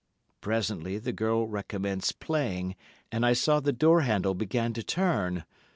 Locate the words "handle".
4.01-4.33